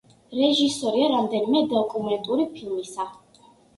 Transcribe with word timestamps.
რეჟისორია 0.37 1.11
რამდენიმე 1.11 1.61
დოკუმენტური 1.75 2.49
ფილმისა. 2.57 3.07